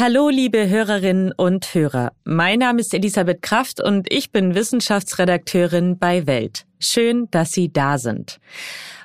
[0.00, 2.12] Hallo, liebe Hörerinnen und Hörer.
[2.22, 6.66] Mein Name ist Elisabeth Kraft und ich bin Wissenschaftsredakteurin bei Welt.
[6.78, 8.38] Schön, dass Sie da sind.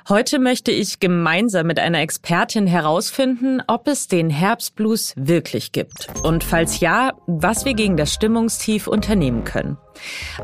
[0.08, 6.06] Heute möchte ich gemeinsam mit einer Expertin herausfinden, ob es den Herbstblues wirklich gibt.
[6.22, 9.76] Und falls ja, was wir gegen das Stimmungstief unternehmen können.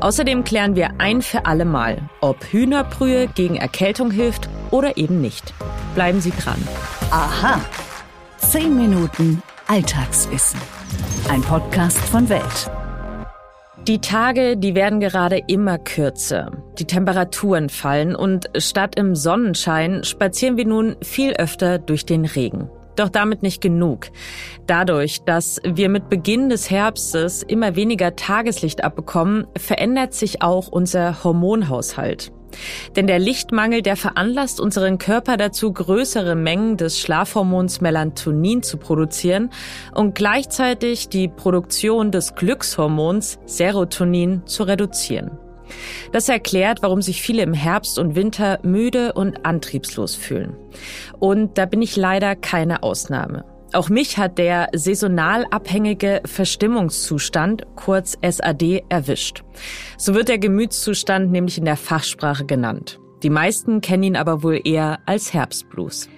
[0.01, 5.53] Außerdem klären wir ein für alle Mal, ob Hühnerbrühe gegen Erkältung hilft oder eben nicht.
[5.95, 6.61] Bleiben Sie dran.
[7.09, 7.61] Aha.
[8.37, 10.59] Zehn Minuten Alltagswissen.
[11.29, 12.69] Ein Podcast von Welt.
[13.87, 16.51] Die Tage, die werden gerade immer kürzer.
[16.77, 22.69] Die Temperaturen fallen und statt im Sonnenschein spazieren wir nun viel öfter durch den Regen.
[22.95, 24.07] Doch damit nicht genug.
[24.67, 31.23] Dadurch, dass wir mit Beginn des Herbstes immer weniger Tageslicht abbekommen, verändert sich auch unser
[31.23, 32.33] Hormonhaushalt.
[32.95, 39.49] Denn der Lichtmangel, der veranlasst unseren Körper dazu, größere Mengen des Schlafhormons Melatonin zu produzieren
[39.93, 45.31] und gleichzeitig die Produktion des Glückshormons Serotonin zu reduzieren.
[46.11, 50.55] Das erklärt, warum sich viele im Herbst und Winter müde und antriebslos fühlen.
[51.19, 53.45] Und da bin ich leider keine Ausnahme.
[53.73, 59.43] Auch mich hat der saisonal abhängige Verstimmungszustand, kurz SAD, erwischt.
[59.97, 62.99] So wird der Gemütszustand nämlich in der Fachsprache genannt.
[63.23, 66.09] Die meisten kennen ihn aber wohl eher als Herbstblues.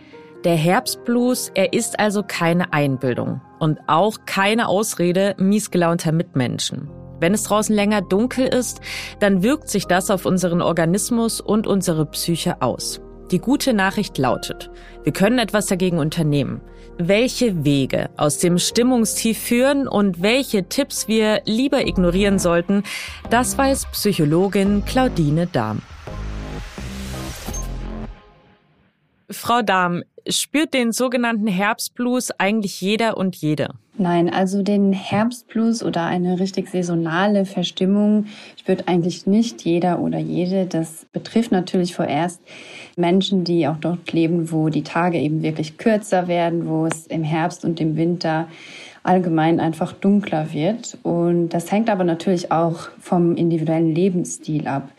[0.43, 6.89] Der Herbstblues, er ist also keine Einbildung und auch keine Ausrede miesgelaunter Mitmenschen.
[7.19, 8.81] Wenn es draußen länger dunkel ist,
[9.19, 12.99] dann wirkt sich das auf unseren Organismus und unsere Psyche aus.
[13.33, 14.69] Die gute Nachricht lautet,
[15.03, 16.61] wir können etwas dagegen unternehmen
[16.97, 22.83] welche Wege aus dem Stimmungstief führen und welche Tipps wir lieber ignorieren sollten,
[23.29, 25.81] das weiß Psychologin Claudine Dahm.
[29.29, 33.69] Frau Dahm, spürt den sogenannten Herbstblues eigentlich jeder und jede?
[33.95, 38.25] Nein, also den Herbstblues oder eine richtig saisonale Verstimmung
[38.59, 40.65] spürt eigentlich nicht jeder oder jede.
[40.65, 42.41] Das betrifft natürlich vorerst
[42.97, 47.23] Menschen, die auch dort leben, wo die Tage eben wirklich kürzer werden, wo es im
[47.23, 48.47] Herbst und im Winter
[49.03, 50.97] allgemein einfach dunkler wird.
[51.03, 54.89] Und das hängt aber natürlich auch vom individuellen Lebensstil ab.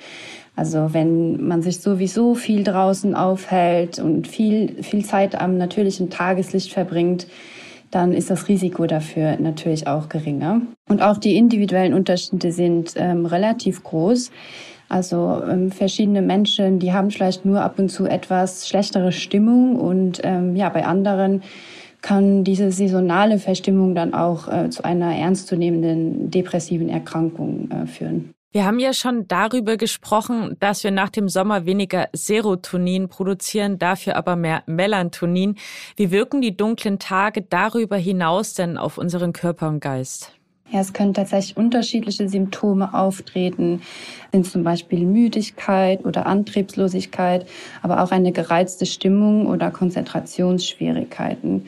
[0.54, 6.72] Also wenn man sich sowieso viel draußen aufhält und viel, viel Zeit am natürlichen Tageslicht
[6.72, 7.26] verbringt,
[7.94, 10.60] dann ist das Risiko dafür natürlich auch geringer.
[10.88, 14.30] Und auch die individuellen Unterschiede sind ähm, relativ groß.
[14.88, 20.20] Also ähm, verschiedene Menschen, die haben vielleicht nur ab und zu etwas schlechtere Stimmung und
[20.24, 21.42] ähm, ja, bei anderen
[22.02, 28.34] kann diese saisonale Verstimmung dann auch äh, zu einer ernstzunehmenden depressiven Erkrankung äh, führen.
[28.54, 34.14] Wir haben ja schon darüber gesprochen, dass wir nach dem Sommer weniger Serotonin produzieren, dafür
[34.14, 35.56] aber mehr Melatonin.
[35.96, 40.30] Wie wirken die dunklen Tage darüber hinaus denn auf unseren Körper und Geist?
[40.70, 43.82] Ja, es können tatsächlich unterschiedliche Symptome auftreten,
[44.30, 47.46] sind zum Beispiel Müdigkeit oder Antriebslosigkeit,
[47.82, 51.66] aber auch eine gereizte Stimmung oder Konzentrationsschwierigkeiten.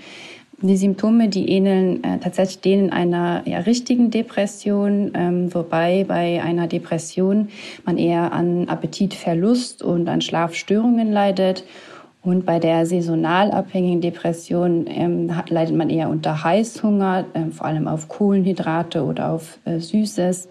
[0.62, 6.67] Die Symptome, die ähneln äh, tatsächlich denen einer ja, richtigen Depression, ähm, wobei bei einer
[6.67, 7.49] Depression
[7.84, 11.65] man eher an Appetitverlust und an Schlafstörungen leidet.
[12.22, 17.87] Und bei der saisonal abhängigen Depression ähm, leidet man eher unter Heißhunger, äh, vor allem
[17.87, 20.49] auf Kohlenhydrate oder auf äh, Süßes.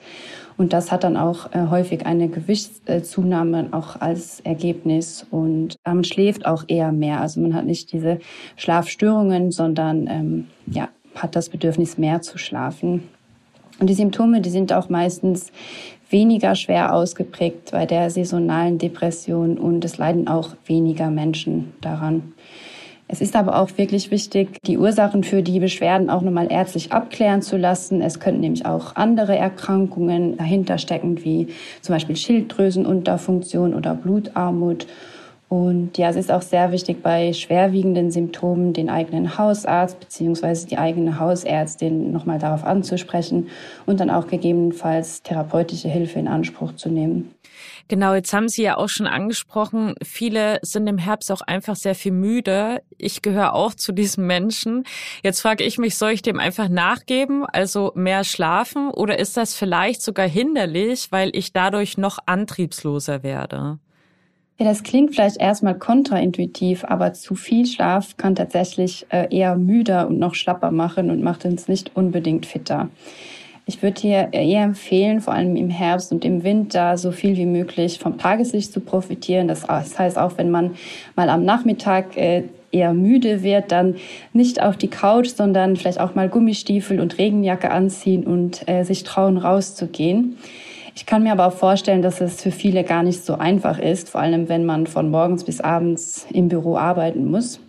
[0.58, 5.26] Und das hat dann auch äh, häufig eine Gewichtszunahme auch als Ergebnis.
[5.30, 7.20] Und man schläft auch eher mehr.
[7.20, 8.20] Also man hat nicht diese
[8.56, 13.04] Schlafstörungen, sondern ähm, ja, hat das Bedürfnis, mehr zu schlafen.
[13.80, 15.52] Und die Symptome, die sind auch meistens
[16.10, 22.34] weniger schwer ausgeprägt bei der saisonalen Depression und es leiden auch weniger Menschen daran.
[23.08, 27.44] Es ist aber auch wirklich wichtig, die Ursachen für die Beschwerden auch nochmal ärztlich abklären
[27.44, 28.02] zu lassen.
[28.02, 31.48] Es könnten nämlich auch andere Erkrankungen dahinter stecken, wie
[31.82, 34.88] zum Beispiel Schilddrüsenunterfunktion oder Blutarmut.
[35.48, 40.66] Und ja, es ist auch sehr wichtig, bei schwerwiegenden Symptomen den eigenen Hausarzt bzw.
[40.68, 43.50] die eigene Hausärztin nochmal darauf anzusprechen
[43.86, 47.36] und dann auch gegebenenfalls therapeutische Hilfe in Anspruch zu nehmen.
[47.88, 51.94] Genau, jetzt haben Sie ja auch schon angesprochen, viele sind im Herbst auch einfach sehr
[51.94, 52.82] viel müde.
[52.98, 54.86] Ich gehöre auch zu diesen Menschen.
[55.24, 59.54] Jetzt frage ich mich, soll ich dem einfach nachgeben, also mehr schlafen, oder ist das
[59.54, 63.78] vielleicht sogar hinderlich, weil ich dadurch noch antriebsloser werde?
[64.58, 70.08] Ja, das klingt vielleicht erstmal kontraintuitiv, aber zu viel Schlaf kann tatsächlich äh, eher müder
[70.08, 72.90] und noch schlapper machen und macht uns nicht unbedingt fitter.
[73.66, 77.48] Ich würde hier eher empfehlen, vor allem im Herbst und im Winter so viel wie
[77.48, 79.50] möglich vom Tageslicht zu profitieren.
[79.50, 80.76] Das heißt, auch wenn man
[81.18, 83.96] mal am Nachmittag äh, eher müde wird, dann
[84.32, 89.04] nicht auf die Couch, sondern vielleicht auch mal Gummistiefel und Regenjacke anziehen und äh, sich
[89.04, 90.38] trauen, rauszugehen.
[90.96, 94.10] Ich kann mir aber auch vorstellen, dass es für viele gar nicht so einfach ist,
[94.10, 97.60] vor allem wenn man von morgens bis abends im Büro arbeiten muss.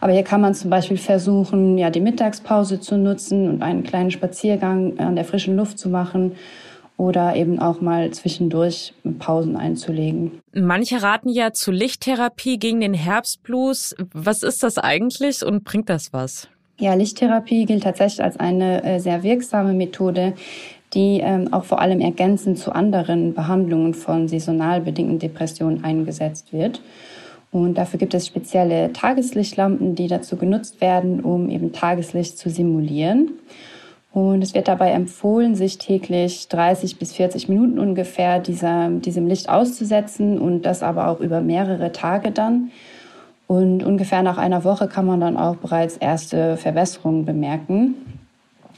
[0.00, 4.10] Aber hier kann man zum Beispiel versuchen, ja, die Mittagspause zu nutzen und einen kleinen
[4.10, 6.32] Spaziergang an der frischen Luft zu machen
[6.96, 10.40] oder eben auch mal zwischendurch Pausen einzulegen.
[10.54, 13.94] Manche raten ja zu Lichttherapie gegen den Herbstblues.
[14.14, 16.48] Was ist das eigentlich und bringt das was?
[16.78, 20.32] Ja, Lichttherapie gilt tatsächlich als eine äh, sehr wirksame Methode,
[20.94, 26.80] die ähm, auch vor allem ergänzend zu anderen Behandlungen von saisonal bedingten Depressionen eingesetzt wird.
[27.50, 33.32] Und dafür gibt es spezielle Tageslichtlampen, die dazu genutzt werden, um eben Tageslicht zu simulieren.
[34.12, 39.48] Und es wird dabei empfohlen, sich täglich 30 bis 40 Minuten ungefähr dieser, diesem Licht
[39.48, 42.70] auszusetzen und das aber auch über mehrere Tage dann.
[43.46, 47.94] Und ungefähr nach einer Woche kann man dann auch bereits erste Verbesserungen bemerken.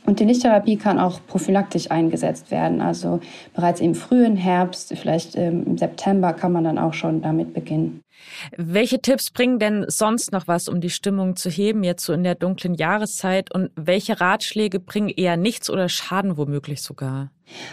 [0.07, 2.83] Und die Lichttherapie kann auch prophylaktisch eingesetzt werden.
[2.83, 3.21] Also
[3.55, 8.03] bereits im frühen Herbst, vielleicht ähm, im September, kann man dann auch schon damit beginnen.
[8.57, 12.23] Welche Tipps bringen denn sonst noch was, um die Stimmung zu heben, jetzt so in
[12.23, 13.55] der dunklen Jahreszeit?
[13.55, 17.31] Und welche Ratschläge bringen eher nichts oder schaden womöglich sogar?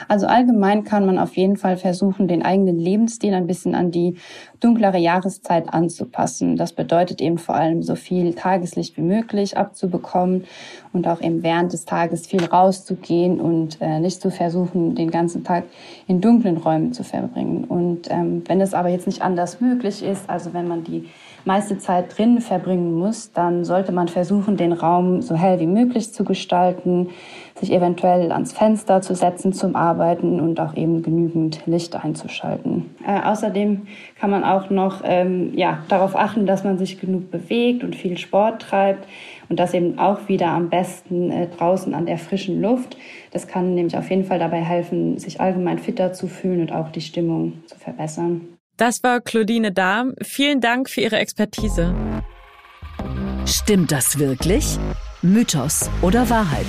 [0.08, 4.16] Also allgemein kann man auf jeden Fall versuchen, den eigenen Lebensstil ein bisschen an die
[4.60, 6.56] dunklere Jahreszeit anzupassen.
[6.56, 10.46] Das bedeutet eben vor allem so viel Tageslicht wie möglich abzubekommen
[10.94, 15.44] und auch eben während des Tages viel rauszugehen und äh, nicht zu versuchen, den ganzen
[15.44, 15.64] Tag
[16.08, 17.64] in dunklen Räumen zu verbringen.
[17.64, 21.06] Und ähm, wenn es aber jetzt nicht anders möglich ist, also wenn man die
[21.46, 26.14] meiste Zeit drin verbringen muss, dann sollte man versuchen, den Raum so hell wie möglich
[26.14, 27.10] zu gestalten,
[27.60, 32.96] sich eventuell ans Fenster zu setzen zum Arbeiten und auch eben genügend Licht einzuschalten.
[33.06, 33.84] Äh, außerdem
[34.20, 38.18] kann man auch noch ähm, ja, darauf achten, dass man sich genug bewegt und viel
[38.18, 39.08] Sport treibt
[39.50, 42.98] und das eben auch wieder am besten äh, draußen an der frischen Luft.
[43.32, 46.90] Das kann nämlich auf jeden Fall dabei helfen, sich allgemein fitter zu fühlen und auch
[46.90, 48.42] die Stimmung zu verbessern.
[48.78, 50.16] Das war Claudine Dahm.
[50.24, 51.94] Vielen Dank für Ihre Expertise.
[53.46, 54.78] Stimmt das wirklich?
[55.22, 56.66] Mythos oder Wahrheit?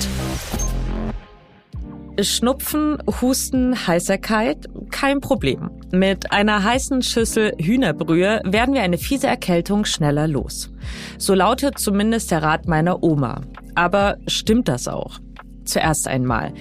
[2.20, 5.70] Schnupfen, Husten, Heißerkeit, kein Problem.
[5.92, 10.70] Mit einer heißen Schüssel Hühnerbrühe werden wir eine fiese Erkältung schneller los.
[11.16, 13.40] So lautet zumindest der Rat meiner Oma.
[13.74, 15.20] Aber stimmt das auch?
[15.64, 16.52] Zuerst einmal.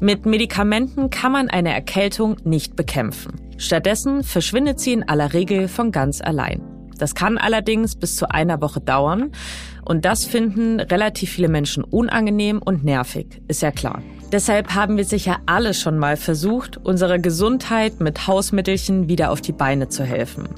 [0.00, 3.40] Mit Medikamenten kann man eine Erkältung nicht bekämpfen.
[3.58, 6.62] Stattdessen verschwindet sie in aller Regel von ganz allein.
[6.98, 9.32] Das kann allerdings bis zu einer Woche dauern
[9.84, 14.02] und das finden relativ viele Menschen unangenehm und nervig, ist ja klar.
[14.34, 19.52] Deshalb haben wir sicher alle schon mal versucht, unserer Gesundheit mit Hausmittelchen wieder auf die
[19.52, 20.48] Beine zu helfen.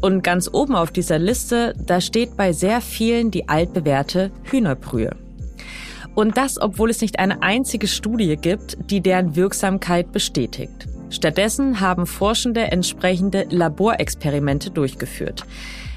[0.00, 5.10] Und ganz oben auf dieser Liste, da steht bei sehr vielen die altbewährte Hühnerbrühe.
[6.14, 10.86] Und das, obwohl es nicht eine einzige Studie gibt, die deren Wirksamkeit bestätigt.
[11.10, 15.44] Stattdessen haben Forschende entsprechende Laborexperimente durchgeführt.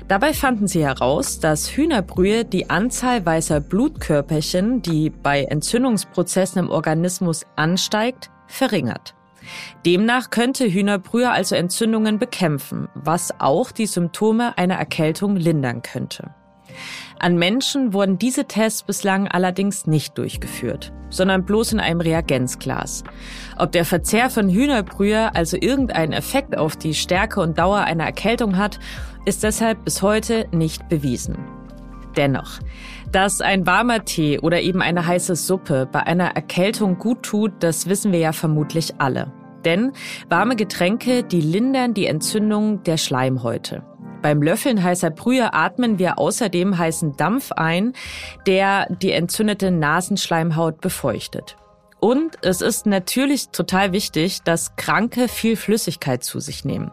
[0.10, 7.46] Dabei fanden sie heraus, dass Hühnerbrühe die Anzahl weißer Blutkörperchen, die bei Entzündungsprozessen im Organismus
[7.56, 9.14] ansteigt, verringert.
[9.86, 16.34] Demnach könnte Hühnerbrühe also Entzündungen bekämpfen, was auch die Symptome einer Erkältung lindern könnte.
[17.19, 23.04] An Menschen wurden diese Tests bislang allerdings nicht durchgeführt, sondern bloß in einem Reagenzglas.
[23.58, 28.58] Ob der Verzehr von Hühnerbrühe also irgendeinen Effekt auf die Stärke und Dauer einer Erkältung
[28.58, 28.79] hat,
[29.25, 31.38] ist deshalb bis heute nicht bewiesen.
[32.15, 32.60] Dennoch,
[33.12, 37.88] dass ein warmer Tee oder eben eine heiße Suppe bei einer Erkältung gut tut, das
[37.88, 39.32] wissen wir ja vermutlich alle.
[39.65, 39.91] Denn
[40.29, 43.84] warme Getränke, die lindern die Entzündung der Schleimhäute.
[44.22, 47.94] Beim Löffeln heißer Brühe atmen wir außerdem heißen Dampf ein,
[48.46, 51.56] der die entzündete Nasenschleimhaut befeuchtet.
[52.00, 56.92] Und es ist natürlich total wichtig, dass Kranke viel Flüssigkeit zu sich nehmen.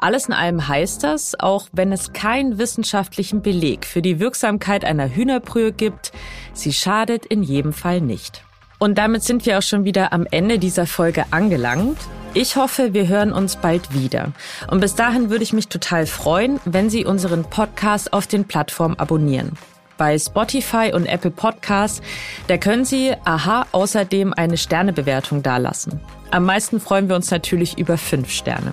[0.00, 5.08] Alles in allem heißt das, auch wenn es keinen wissenschaftlichen Beleg für die Wirksamkeit einer
[5.08, 6.12] Hühnerbrühe gibt,
[6.52, 8.44] sie schadet in jedem Fall nicht.
[8.78, 11.98] Und damit sind wir auch schon wieder am Ende dieser Folge angelangt.
[12.34, 14.32] Ich hoffe, wir hören uns bald wieder.
[14.70, 18.98] Und bis dahin würde ich mich total freuen, wenn Sie unseren Podcast auf den Plattformen
[18.98, 19.52] abonnieren.
[19.96, 22.02] Bei Spotify und Apple Podcasts,
[22.46, 26.00] da können Sie, aha, außerdem eine Sternebewertung dalassen.
[26.30, 28.72] Am meisten freuen wir uns natürlich über fünf Sterne.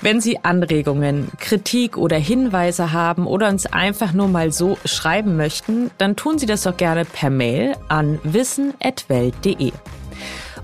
[0.00, 5.90] Wenn Sie Anregungen, Kritik oder Hinweise haben oder uns einfach nur mal so schreiben möchten,
[5.98, 9.72] dann tun Sie das doch gerne per Mail an wissen.welt.de.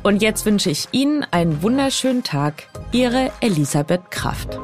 [0.02, 2.64] Und jetzt wünsche ich Ihnen einen wunderschönen Tag.
[2.93, 4.59] Ihre Elisabeth Kraft.